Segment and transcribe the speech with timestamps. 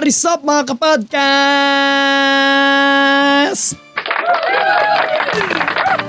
[0.00, 1.20] What is up mga kapodcast?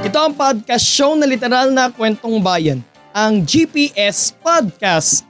[0.07, 2.79] Ito ang podcast show na literal na kwentong bayan,
[3.11, 5.27] ang GPS Podcast.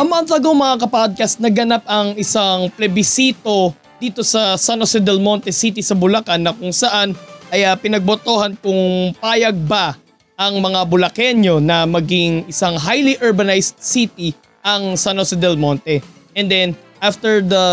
[0.08, 5.84] month ago mga kapodcast, naganap ang isang plebisito dito sa San Jose del Monte City
[5.84, 7.12] sa Bulacan na kung saan
[7.52, 10.00] ay uh, pinagbotohan kung payag ba
[10.40, 14.32] ang mga Bulakenyo na maging isang highly urbanized city
[14.64, 16.21] ang San Jose del Monte.
[16.32, 17.64] And then after the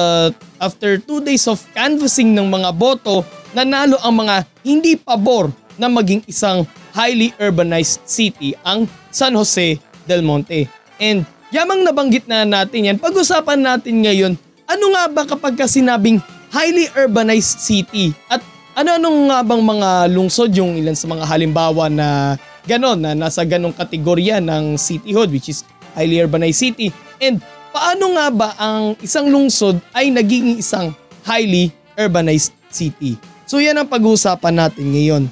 [0.59, 3.23] after two days of canvassing ng mga boto,
[3.55, 4.35] nanalo ang mga
[4.65, 9.79] hindi pabor na maging isang highly urbanized city ang San Jose
[10.09, 10.67] del Monte.
[10.99, 14.33] And yamang nabanggit na natin yan, pag-usapan natin ngayon,
[14.69, 16.19] ano nga ba kapag ka sinabing
[16.51, 18.11] highly urbanized city?
[18.27, 18.43] At
[18.75, 22.37] ano-anong nga bang mga lungsod yung ilan sa mga halimbawa na
[22.69, 25.65] ganon, na nasa ganong kategorya ng cityhood which is
[25.97, 26.93] highly urbanized city.
[27.17, 30.93] And paano nga ba ang isang lungsod ay naging isang
[31.25, 33.17] highly urbanized city?
[33.45, 35.23] So yan ang pag-uusapan natin ngayon.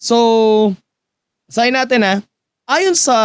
[0.00, 0.16] So,
[1.48, 2.14] sayin natin ha,
[2.68, 3.16] ayon sa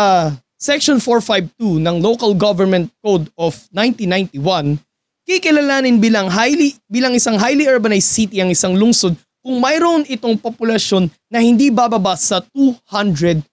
[0.59, 4.79] Section 452 ng Local Government Code of 1991,
[5.23, 11.07] kikilalanin bilang highly bilang isang highly urbanized city ang isang lungsod kung mayroon itong populasyon
[11.31, 13.43] na hindi bababa sa 200,000.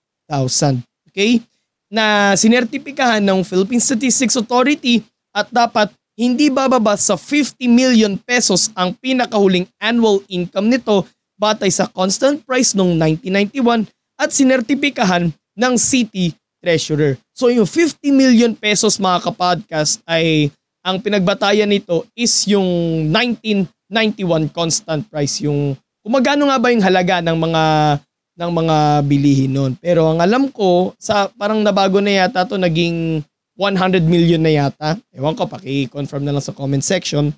[1.11, 1.39] Okay?
[1.87, 8.91] Na sinertipikahan ng Philippine Statistics Authority at dapat hindi bababa sa 50 million pesos ang
[8.97, 11.05] pinakahuling annual income nito
[11.37, 13.85] batay sa constant price noong 1991
[14.17, 17.21] at sinertipikahan ng city treasurer.
[17.37, 20.49] So yung 50 million pesos mga kapodcast ay
[20.81, 22.65] ang pinagbatayan nito is yung
[23.13, 27.63] 1991 constant price yung kung magkano nga ba yung halaga ng mga
[28.37, 28.77] ng mga
[29.09, 29.73] bilihin noon.
[29.81, 33.25] Pero ang alam ko sa parang nabago na yata to naging
[33.57, 35.01] 100 million na yata.
[35.09, 37.33] Ewan ko, paki-confirm na lang sa comment section.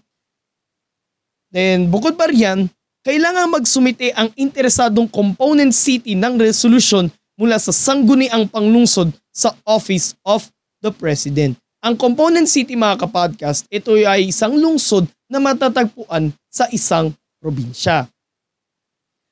[1.50, 2.68] Then bukod pa riyan,
[3.08, 7.08] kailangan magsumite ang interesadong component city ng resolution
[7.40, 10.52] mula sa sangguniang panglungsod sa Office of
[10.84, 11.56] the President.
[11.80, 18.12] Ang component city mga kapodcast, ito ay isang lungsod na matatagpuan sa isang probinsya.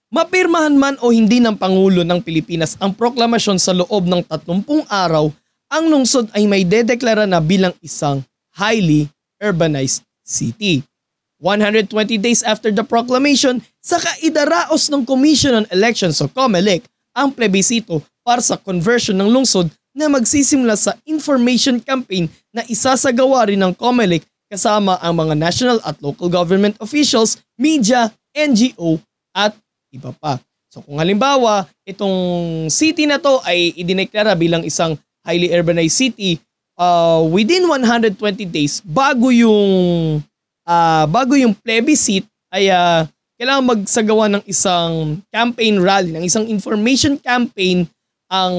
[0.08, 5.28] Mapirmahan man o hindi ng Pangulo ng Pilipinas ang proklamasyon sa loob ng 30 araw,
[5.68, 8.24] ang lungsod ay may dedeklara na bilang isang
[8.56, 9.12] highly
[9.44, 10.80] urbanized city.
[11.44, 11.92] 120
[12.24, 18.40] days after the proclamation, saka idaraos ng Commission on Elections o COMELEC ang plebisito para
[18.40, 24.96] sa conversion ng lungsod na magsisimula sa information campaign na isasagawa rin ng COMELEC kasama
[25.04, 29.04] ang mga national at local government officials, media, NGO
[29.36, 29.52] at
[29.92, 30.40] iba pa.
[30.68, 36.40] So kung halimbawa, itong city na to ay idineklara bilang isang highly urbanized city,
[36.78, 40.22] uh, within 120 days bago yung
[40.64, 43.04] uh, bago yung plebiscite ay uh,
[43.38, 47.86] kailangan magsagawa ng isang campaign rally, ng isang information campaign
[48.28, 48.56] ang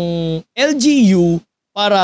[0.55, 1.43] LGU
[1.75, 2.00] para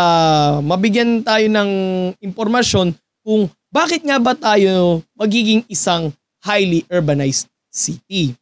[0.60, 1.70] mabigyan tayo ng
[2.18, 2.92] impormasyon
[3.24, 6.10] kung bakit nga ba tayo magiging isang
[6.42, 8.34] highly urbanized city.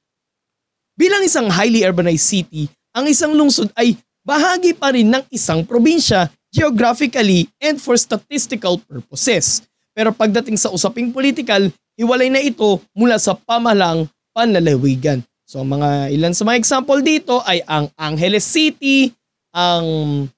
[1.02, 6.30] Bilang isang highly urbanized city, ang isang lungsod ay bahagi pa rin ng isang probinsya
[6.54, 9.66] geographically and for statistical purposes.
[9.90, 15.26] Pero pagdating sa usaping political, hiwalay na ito mula sa pamalang panlalawigan.
[15.42, 19.10] So mga ilan sa mga example dito ay ang Angeles City,
[19.50, 20.30] ang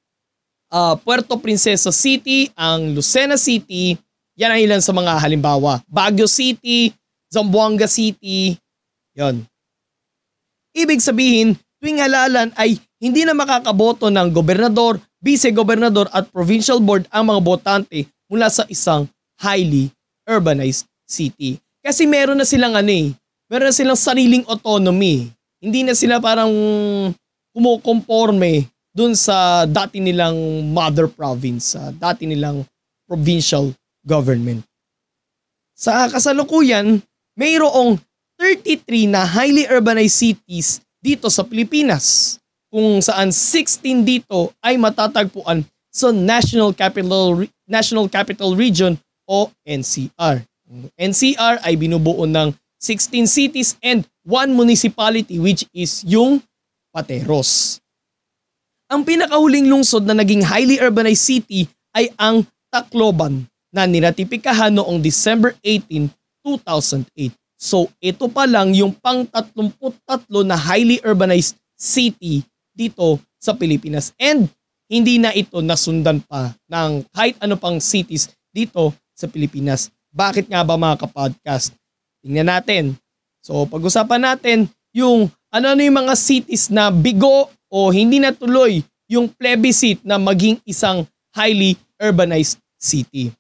[0.73, 4.01] uh, Puerto Princesa City, ang Lucena City,
[4.33, 5.85] yan ang ilan sa mga halimbawa.
[5.85, 6.89] Baguio City,
[7.29, 8.57] Zamboanga City,
[9.13, 9.45] yon.
[10.75, 17.31] Ibig sabihin, tuwing halalan ay hindi na makakaboto ng gobernador, vice-gobernador at provincial board ang
[17.31, 19.07] mga botante mula sa isang
[19.39, 19.95] highly
[20.27, 21.63] urbanized city.
[21.79, 23.15] Kasi meron na silang ano eh,
[23.47, 25.31] meron na silang sariling autonomy.
[25.63, 26.51] Hindi na sila parang
[27.55, 30.35] kumukonforme dun sa dati nilang
[30.75, 32.67] mother province, sa dati nilang
[33.07, 33.71] provincial
[34.03, 34.67] government.
[35.75, 36.99] Sa kasalukuyan,
[37.39, 37.99] mayroong
[38.39, 42.37] 33 na highly urbanized cities dito sa Pilipinas
[42.73, 45.63] kung saan 16 dito ay matatagpuan
[45.95, 48.99] sa National Capital National Capital Region
[49.31, 50.43] o NCR.
[50.99, 52.51] NCR ay binubuo ng
[52.83, 56.43] 16 cities and one municipality which is yung
[56.91, 57.79] Pateros.
[58.91, 62.43] Ang pinakahuling lungsod na naging highly urbanized city ay ang
[62.75, 66.11] Tacloban na niratipikahan noong December 18,
[66.43, 67.44] 2008.
[67.65, 72.45] So ito pa lang yung pang-33 na highly urbanized city
[72.77, 74.13] dito sa Pilipinas.
[74.21, 74.53] And
[74.85, 79.89] hindi na ito nasundan pa ng kahit ano pang cities dito sa Pilipinas.
[80.13, 81.73] Bakit nga ba mga kapodcast?
[82.21, 83.01] Tingnan natin.
[83.41, 90.05] So pag-usapan natin yung ano-ano yung mga cities na bigo o hindi natuloy yung plebiscite
[90.05, 93.33] na maging isang highly urbanized city.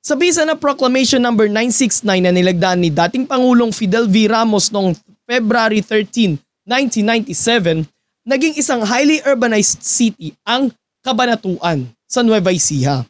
[0.00, 4.32] Sa bisa na Proclamation number 969 na nilagdaan ni dating Pangulong Fidel V.
[4.32, 4.96] Ramos noong
[5.28, 7.84] February 13, 1997,
[8.24, 10.72] naging isang highly urbanized city ang
[11.04, 13.04] Kabanatuan sa Nueva Ecija.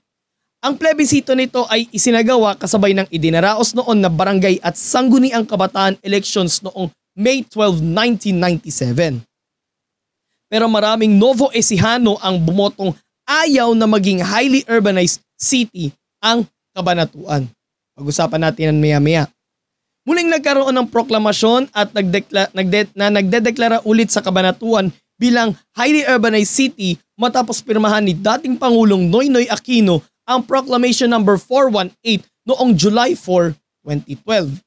[0.61, 6.59] Ang plebisito nito ay isinagawa kasabay ng idinaraos noon na barangay at sangguniang kabataan elections
[6.59, 9.23] noong May 12, 1997.
[10.51, 12.99] Pero maraming Novo Ecijano ang bumotong
[13.31, 16.43] ayaw na maging highly urbanized city ang
[16.75, 17.51] Kabanatuan.
[17.99, 19.25] Pag-usapan natin yan maya-maya.
[20.09, 24.89] Muling nagkaroon ng proklamasyon at nagdekla, nagde, na nagdedeklara ulit sa Kabanatuan
[25.21, 31.45] bilang highly urbanized city matapos pirmahan ni dating Pangulong Noynoy Aquino ang Proclamation number no.
[31.45, 33.53] 418 noong July 4,
[33.85, 34.63] 2012.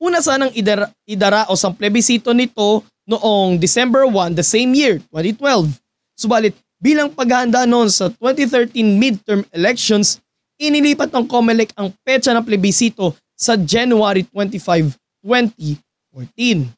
[0.00, 5.68] Una sanang idara, idaraos ang plebisito nito noong December 1 the same year, 2012.
[6.14, 10.22] Subalit bilang paghahanda noon sa 2013 midterm elections,
[10.60, 14.92] inilipat ng COMELEC ang petsa ng plebisito sa January 25,
[15.24, 16.76] 2014.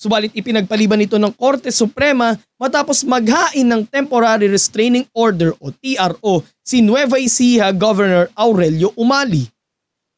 [0.00, 6.82] Subalit ipinagpaliban ito ng Korte Suprema matapos maghain ng Temporary Restraining Order o TRO si
[6.82, 9.46] Nueva Ecija Governor Aurelio Umali.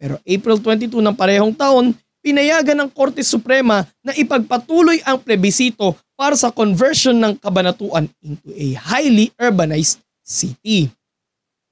[0.01, 1.93] Pero April 22 ng parehong taon,
[2.25, 8.73] pinayagan ng Korte Suprema na ipagpatuloy ang plebisito para sa conversion ng kabanatuan into a
[8.81, 10.89] highly urbanized city.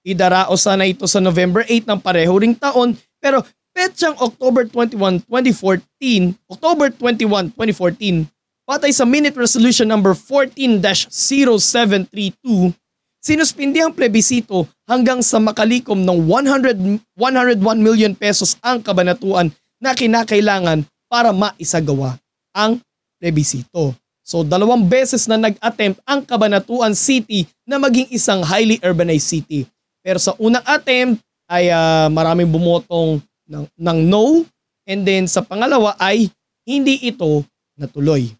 [0.02, 6.37] Idarao sana ito sa November 8 ng pareho ring taon pero Petsang October 21, 2014,
[6.52, 8.28] October 21, 2014,
[8.69, 12.76] patay sa Minute Resolution number 14-0732,
[13.25, 19.49] sinuspindi ang plebisito hanggang sa makalikom ng 100, 101 million pesos ang kabanatuan
[19.81, 22.20] na kinakailangan para maisagawa
[22.52, 22.76] ang
[23.16, 23.96] plebisito.
[24.20, 29.66] So dalawang beses na nag-attempt ang Kabanatuan City na maging isang highly urbanized city.
[30.02, 34.43] Pero sa unang attempt ay uh, maraming bumotong ng, ng no
[34.87, 36.28] and then sa pangalawa ay
[36.66, 37.46] hindi ito
[37.78, 38.31] natuloy.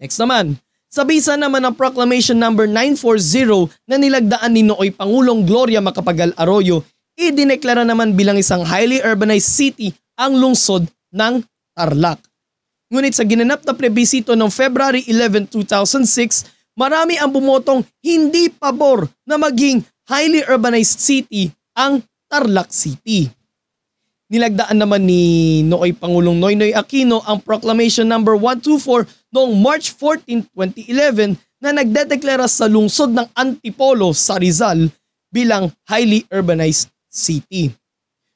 [0.00, 0.58] Next naman,
[0.92, 2.76] sa bisa naman ng Proclamation number no.
[2.76, 6.84] 940 na nilagdaan ni Nooy Pangulong Gloria Macapagal Arroyo,
[7.16, 10.84] idineklara naman bilang isang highly urbanized city ang lungsod
[11.14, 11.40] ng
[11.72, 12.20] Tarlac.
[12.92, 16.44] Ngunit sa ginanap na plebisito noong February 11, 2006,
[16.76, 23.28] marami ang bumotong hindi pabor na maging highly urbanized city ang Tarlac City.
[24.32, 28.48] Nilagdaan naman ni Nooy Pangulong Noynoy Aquino ang Proclamation number no.
[28.48, 34.88] 124 noong March 14, 2011 na nagdedeklara sa lungsod ng Antipolo sa Rizal
[35.28, 37.76] bilang highly urbanized city.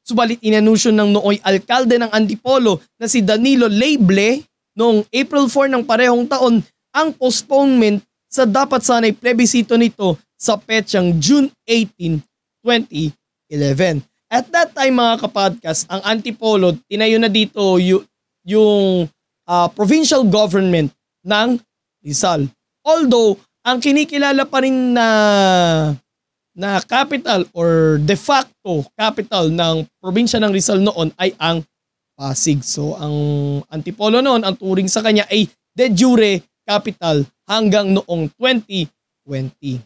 [0.04, 4.44] Subalit inanunsyo ng nooy alkalde ng Antipolo na si Danilo Leible
[4.76, 6.60] noong April 4 ng parehong taon
[6.92, 8.04] ang postponement
[8.36, 12.20] sa dapat sanay plebisito nito sa petsang June 18,
[12.60, 14.04] 2011.
[14.28, 18.04] At that time mga kapodcast, ang Antipolo, tinayo na dito y-
[18.44, 19.08] yung
[19.48, 20.92] uh, provincial government
[21.24, 21.56] ng
[22.04, 22.44] Rizal.
[22.84, 25.08] Although, ang kinikilala pa rin na
[26.56, 31.60] na capital or de facto capital ng probinsya ng Rizal noon ay ang
[32.16, 32.64] Pasig.
[32.64, 33.12] So ang
[33.68, 35.44] Antipolo noon, ang turing sa kanya ay
[35.76, 39.80] de jure capital hanggang noong 2020.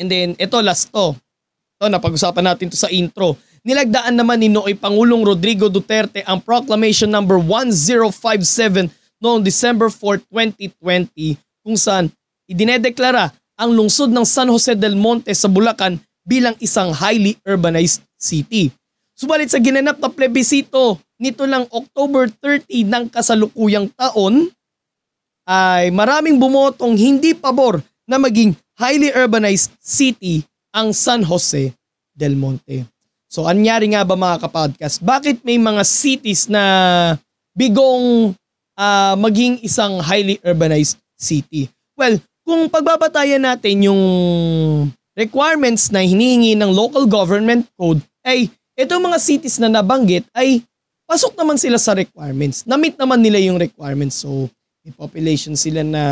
[0.00, 1.12] And then ito last to.
[1.78, 3.36] To, napag-usapan natin to sa intro.
[3.62, 7.60] Nilagdaan naman ni Nooy Pangulong Rodrigo Duterte ang Proclamation number no.
[7.62, 8.90] 1057
[9.22, 12.10] noong December 4, 2020 kung saan
[12.50, 15.94] idinedeklara ang lungsod ng San Jose del Monte sa Bulacan
[16.26, 18.74] bilang isang highly urbanized city.
[19.14, 24.50] Subalit sa ginanap na plebisito nito lang October 30 ng kasalukuyang taon
[25.46, 31.74] ay maraming bumotong hindi pabor na maging highly urbanized city ang San Jose
[32.14, 32.86] del Monte.
[33.32, 35.00] So anyari nga ba mga kapodcast?
[35.00, 36.62] Bakit may mga cities na
[37.56, 38.36] bigong
[38.76, 41.72] uh, maging isang highly urbanized city?
[41.96, 44.02] Well, kung pagbabatayan natin yung
[45.16, 50.64] requirements na hinihingi ng local government code, ay itong mga cities na nabanggit ay
[51.08, 52.64] pasok naman sila sa requirements.
[52.64, 54.24] Na-meet naman nila yung requirements.
[54.24, 54.48] So,
[54.82, 56.04] may population sila na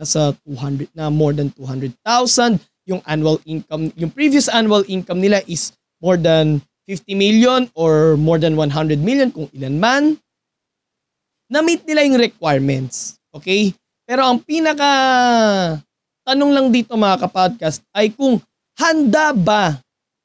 [0.00, 2.56] nasa 200 na more than 200,000.
[2.88, 5.70] Yung annual income, yung previous annual income nila is
[6.02, 6.58] more than
[6.88, 10.02] 50 million or more than 100 million kung ilan man.
[11.46, 13.20] Na-meet nila yung requirements.
[13.30, 13.70] Okay?
[14.02, 14.90] Pero ang pinaka
[16.26, 18.42] tanong lang dito mga kapodcast ay kung
[18.74, 19.78] handa ba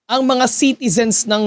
[0.07, 1.45] ang mga citizens ng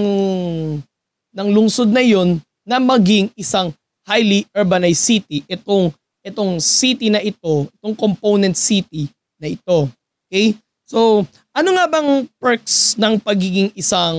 [1.32, 3.72] ng lungsod na yon na maging isang
[4.04, 9.08] highly urbanized city itong itong city na ito, itong component city
[9.40, 9.88] na ito.
[10.28, 10.56] Okay?
[10.84, 11.24] So,
[11.54, 14.18] ano nga bang perks ng pagiging isang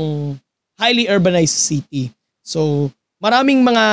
[0.79, 2.10] highly urbanized city?
[2.41, 2.89] So,
[3.22, 3.86] maraming mga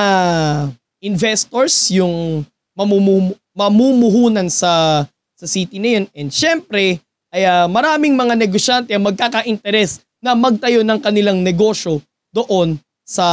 [1.02, 2.46] investors yung
[2.78, 5.04] mamumumu- mamumuhunan sa
[5.38, 6.04] sa city na yun.
[6.14, 6.98] And syempre,
[7.30, 12.02] ay uh, maraming mga negosyante ang magkaka-interest na magtayo ng kanilang negosyo
[12.34, 13.26] doon sa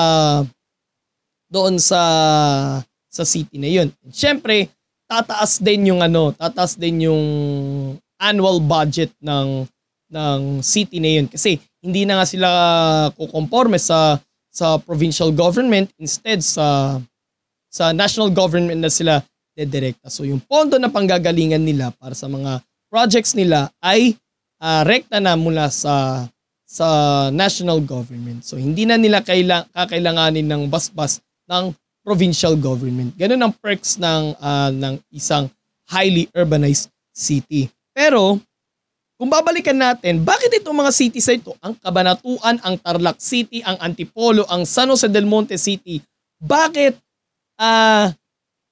[1.49, 2.01] doon sa
[3.15, 3.87] sa city na yun.
[4.11, 4.67] Siyempre,
[5.07, 7.23] tataas din yung ano, tataas din yung
[8.19, 9.63] annual budget ng
[10.11, 12.49] ng city na yun kasi hindi na nga sila
[13.15, 14.19] kukonforme sa
[14.51, 16.99] sa provincial government instead sa
[17.71, 19.19] sa national government na sila
[19.55, 20.11] dedirekta.
[20.11, 24.15] So yung pondo na panggagalingan nila para sa mga projects nila ay
[24.59, 26.27] uh, rekta na mula sa
[26.63, 26.87] sa
[27.31, 28.43] national government.
[28.47, 31.19] So hindi na nila kailang, kakailanganin ng basbas
[31.51, 31.75] ng
[32.05, 33.17] provincial government.
[33.17, 35.49] Ganun ang perks ng uh, ng isang
[35.89, 37.73] highly urbanized city.
[37.89, 38.37] Pero
[39.15, 44.43] kung babalikan natin, bakit itong mga cities ito, ang Cabanatuan, ang Tarlac City, ang Antipolo,
[44.51, 46.03] ang San Jose del Monte City,
[46.35, 46.99] bakit
[47.55, 48.11] uh,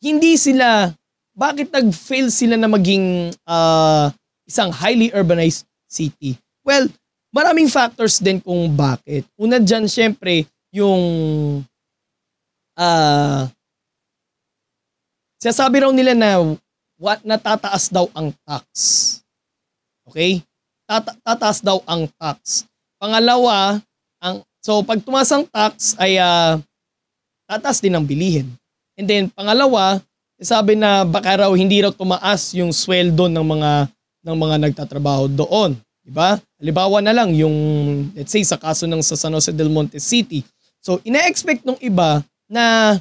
[0.04, 0.92] hindi sila,
[1.32, 4.12] bakit nag-fail sila na maging uh,
[4.44, 6.36] isang highly urbanized city?
[6.68, 6.92] Well,
[7.32, 9.24] maraming factors din kung bakit.
[9.40, 10.44] Una dyan, syempre,
[10.76, 11.00] yung
[12.78, 13.50] uh,
[15.42, 16.58] sinasabi raw nila na
[16.98, 18.68] what natataas daw ang tax.
[20.08, 20.40] Okay?
[20.88, 22.68] Tata- tataas daw ang tax.
[23.00, 23.80] Pangalawa,
[24.24, 26.60] ang so pag tumaas ang tax ay uh,
[27.48, 28.48] tataas din ang bilihin.
[28.96, 30.00] And then pangalawa,
[30.40, 33.72] sabi na baka raw hindi raw tumaas yung sweldo ng mga
[34.24, 36.40] ng mga nagtatrabaho doon, di ba?
[36.60, 37.56] Halimbawa na lang yung
[38.16, 40.44] let's say sa kaso ng sa San Jose del Monte City.
[40.80, 42.98] So ina-expect ng iba na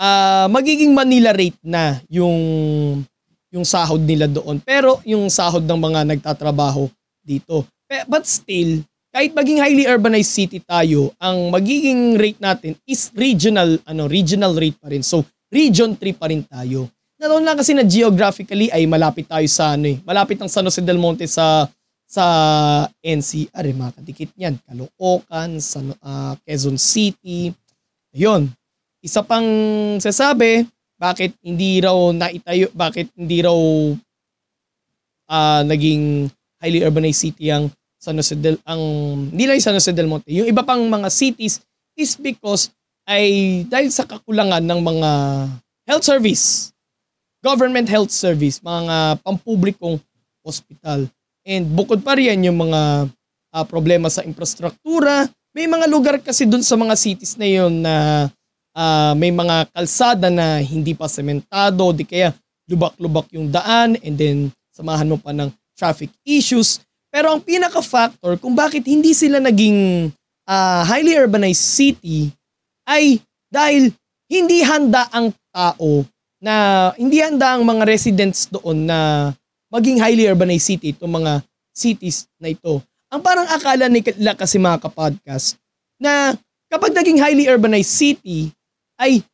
[0.00, 2.38] uh, magiging Manila rate na yung
[3.50, 4.62] yung sahod nila doon.
[4.62, 6.86] Pero yung sahod ng mga nagtatrabaho
[7.20, 7.66] dito.
[8.06, 14.06] But still, kahit maging highly urbanized city tayo, ang magiging rate natin is regional ano
[14.06, 15.02] regional rate pa rin.
[15.02, 16.86] So region 3 pa rin tayo.
[17.20, 19.98] Naroon lang kasi na geographically ay malapit tayo sa ano eh.
[20.06, 21.68] Malapit ang San Jose del Monte sa
[22.10, 22.24] sa
[22.98, 24.58] NCR, eh, mga kadikit niyan.
[24.66, 27.54] Caloocan, San, uh, Quezon City.
[28.10, 28.50] Ayun,
[29.00, 29.48] isa pang
[30.00, 30.68] sasabi,
[31.00, 33.56] bakit hindi raw naitayo, bakit hindi raw
[35.32, 36.28] uh, naging
[36.60, 38.80] highly urbanized city ang San Jose del, ang,
[39.32, 41.60] hindi lang San Jose del Monte, yung iba pang mga cities
[41.96, 42.72] is because
[43.08, 45.10] ay dahil sa kakulangan ng mga
[45.88, 46.72] health service,
[47.40, 50.00] government health service, mga pampublikong
[50.44, 51.08] hospital.
[51.44, 53.10] And bukod pa riyan yung mga
[53.56, 57.94] uh, problema sa infrastruktura, may mga lugar kasi dun sa mga cities na yun na
[57.96, 58.24] uh,
[59.16, 62.32] may mga kalsada na hindi pa sementado, di kaya
[62.70, 64.38] lubak-lubak yung daan and then
[64.70, 66.78] samahan mo pa ng traffic issues.
[67.10, 70.10] Pero ang pinaka-factor kung bakit hindi sila naging
[70.46, 72.30] uh, highly urbanized city
[72.86, 73.18] ay
[73.50, 73.90] dahil
[74.30, 76.06] hindi handa ang tao
[76.38, 79.30] na hindi handa ang mga residents doon na
[79.74, 81.42] maging highly urbanized city itong mga
[81.74, 82.78] cities na ito.
[83.10, 85.58] Ang parang akala nila kasi mga kapodcast
[85.98, 86.38] na
[86.70, 88.54] kapag naging highly urbanized city,
[89.00, 89.24] ay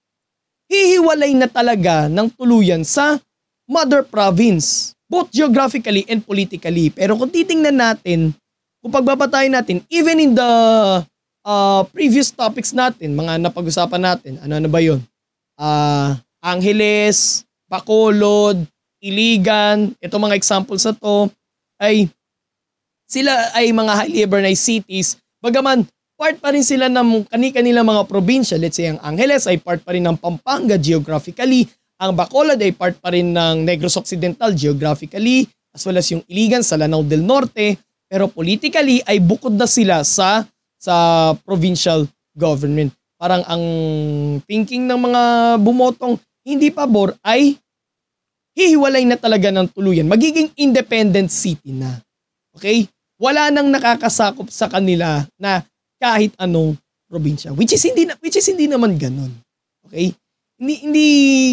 [0.70, 3.18] hihiwalay na talaga ng tuluyan sa
[3.66, 6.90] mother province, both geographically and politically.
[6.94, 8.30] Pero kung titingnan natin,
[8.78, 10.52] kung pagbabatayin natin, even in the
[11.42, 15.02] uh, previous topics natin, mga napag-usapan natin, ano-ano ba yun?
[15.58, 18.62] Uh, Angeles, Bacolod,
[19.02, 21.26] Iligan, ito mga examples sa to,
[21.82, 22.06] ay
[23.06, 25.18] sila ay mga highly urbanized cities.
[25.42, 28.56] Bagaman part pa rin sila ng kani-kanila mga probinsya.
[28.56, 31.68] Let's say ang Angeles ay part pa rin ng Pampanga geographically.
[32.00, 35.44] Ang Bacolod ay part pa rin ng Negros Occidental geographically
[35.76, 37.76] as well as yung Iligan sa Lanao del Norte.
[38.08, 40.42] Pero politically ay bukod na sila sa
[40.80, 42.92] sa provincial government.
[43.16, 43.64] Parang ang
[44.44, 45.22] thinking ng mga
[45.60, 47.56] bumotong hindi pabor ay
[48.56, 50.08] hihiwalay na talaga ng tuluyan.
[50.08, 52.00] Magiging independent city na.
[52.56, 52.88] Okay?
[53.16, 55.64] Wala nang nakakasakop sa kanila na
[55.96, 56.76] kahit anong
[57.06, 57.54] probinsya.
[57.54, 59.32] Which is hindi which is hindi naman ganun.
[59.86, 60.12] Okay?
[60.58, 61.08] Hindi hindi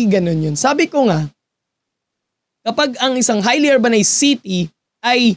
[0.09, 0.55] ganun 'yun.
[0.57, 1.27] Sabi ko nga
[2.63, 4.67] kapag ang isang highly urbanized city
[5.03, 5.35] ay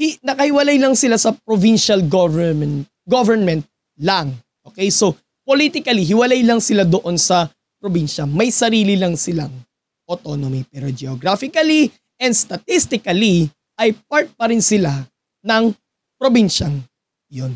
[0.00, 3.62] hi, nakahiwalay lang sila sa provincial government government
[4.00, 4.34] lang.
[4.64, 4.88] Okay?
[4.88, 5.14] So
[5.44, 8.24] politically hiwalay lang sila doon sa probinsya.
[8.24, 9.52] May sarili lang silang
[10.08, 15.04] autonomy pero geographically and statistically ay part pa rin sila
[15.44, 15.74] ng
[16.16, 16.80] probinsyang
[17.28, 17.52] yon.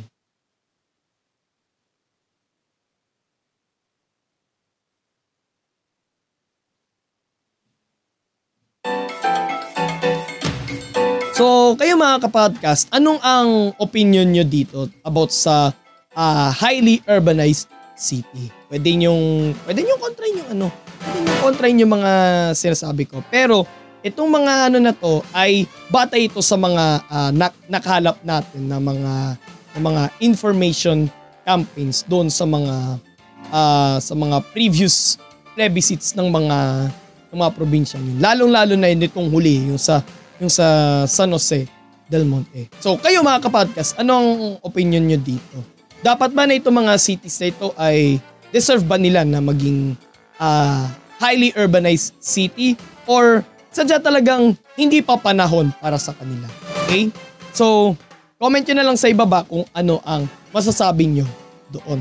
[11.38, 15.70] So, kayo mga kapodcast, anong ang opinion nyo dito about sa
[16.18, 18.50] uh, highly urbanized city?
[18.66, 20.66] Pwede nyong, pwede nyong kontrain yung ano,
[20.98, 22.12] pwede nyong kontrain yung mga
[22.58, 23.22] sinasabi ko.
[23.30, 23.62] Pero,
[24.02, 25.62] itong mga ano na to ay
[25.94, 29.14] batay ito sa mga uh, nak- nakalap natin na mga
[29.78, 31.06] na mga information
[31.46, 32.98] campaigns doon sa mga
[33.54, 35.22] uh, sa mga previous
[35.54, 36.90] plebiscites ng mga
[37.30, 38.02] ng mga probinsya.
[38.18, 40.02] Lalong-lalo na yun itong huli, yung sa
[40.38, 40.66] yung sa
[41.06, 41.66] San Jose
[42.08, 42.72] del Monte.
[42.80, 45.58] So kayo mga kapodcast, anong opinion nyo dito?
[46.00, 48.22] Dapat ba na itong mga cities na ito ay
[48.54, 49.98] deserve ba nila na maging
[50.38, 50.86] uh,
[51.18, 53.42] highly urbanized city or
[53.74, 56.46] sadya talagang hindi pa panahon para sa kanila?
[56.86, 57.10] Okay?
[57.52, 57.98] So,
[58.38, 61.26] comment nyo na lang sa ibaba kung ano ang masasabi nyo
[61.74, 62.00] doon.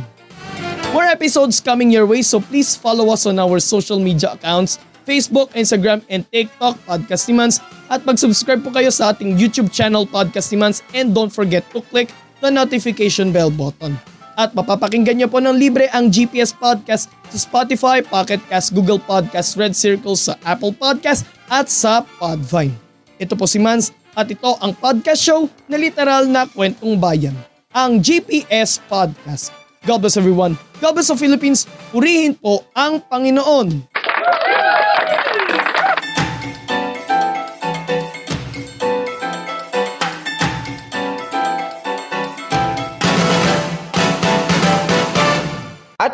[0.96, 5.56] More episodes coming your way so please follow us on our social media accounts Facebook,
[5.56, 7.64] Instagram, and TikTok, Podcast Nimans.
[7.88, 10.84] At mag-subscribe po kayo sa ating YouTube channel, Podcast Nimans.
[10.92, 12.12] And don't forget to click
[12.44, 13.96] the notification bell button.
[14.38, 19.58] At mapapakinggan niyo po ng libre ang GPS Podcast sa Spotify, Pocket Cast, Google Podcast,
[19.58, 22.76] Red Circle, sa Apple Podcast at sa Podvine.
[23.18, 27.34] Ito po si Mans at ito ang podcast show na literal na kwentong bayan,
[27.74, 29.50] ang GPS Podcast.
[29.90, 30.54] God bless everyone.
[30.84, 31.66] God bless the Philippines.
[31.90, 33.97] Purihin po ang Panginoon.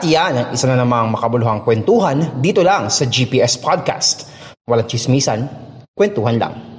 [0.03, 4.27] At yan isa na namang makabuluhang kwentuhan dito lang sa GPS Podcast.
[4.67, 5.47] Walang chismisan,
[5.95, 6.72] kwentuhan lang.